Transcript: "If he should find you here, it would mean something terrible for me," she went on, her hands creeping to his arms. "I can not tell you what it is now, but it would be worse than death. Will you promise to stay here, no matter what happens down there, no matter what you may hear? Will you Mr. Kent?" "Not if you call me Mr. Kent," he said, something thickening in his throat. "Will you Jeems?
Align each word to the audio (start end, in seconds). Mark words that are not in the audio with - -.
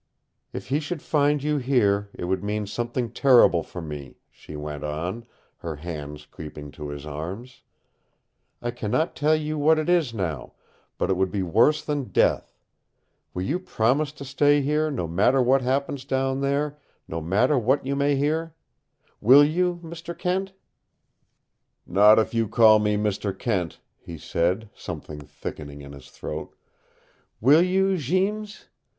"If 0.51 0.69
he 0.69 0.79
should 0.79 0.99
find 1.03 1.43
you 1.43 1.57
here, 1.59 2.09
it 2.15 2.23
would 2.25 2.43
mean 2.43 2.65
something 2.65 3.11
terrible 3.11 3.61
for 3.61 3.83
me," 3.83 4.17
she 4.31 4.55
went 4.55 4.83
on, 4.83 5.27
her 5.57 5.75
hands 5.75 6.25
creeping 6.25 6.71
to 6.71 6.89
his 6.89 7.05
arms. 7.05 7.61
"I 8.63 8.71
can 8.71 8.89
not 8.89 9.15
tell 9.15 9.35
you 9.35 9.59
what 9.59 9.77
it 9.77 9.87
is 9.89 10.11
now, 10.11 10.53
but 10.97 11.11
it 11.11 11.17
would 11.17 11.29
be 11.29 11.43
worse 11.43 11.85
than 11.85 12.05
death. 12.05 12.57
Will 13.35 13.43
you 13.43 13.59
promise 13.59 14.11
to 14.13 14.25
stay 14.25 14.59
here, 14.61 14.89
no 14.89 15.07
matter 15.07 15.39
what 15.39 15.61
happens 15.61 16.03
down 16.03 16.41
there, 16.41 16.79
no 17.07 17.21
matter 17.21 17.55
what 17.55 17.85
you 17.85 17.95
may 17.95 18.15
hear? 18.15 18.55
Will 19.19 19.43
you 19.43 19.81
Mr. 19.83 20.17
Kent?" 20.17 20.53
"Not 21.85 22.17
if 22.17 22.33
you 22.33 22.47
call 22.47 22.79
me 22.79 22.97
Mr. 22.97 23.37
Kent," 23.37 23.79
he 23.99 24.17
said, 24.17 24.67
something 24.73 25.19
thickening 25.21 25.83
in 25.83 25.91
his 25.91 26.09
throat. 26.09 26.55
"Will 27.39 27.61
you 27.61 27.97
Jeems? 27.97 28.65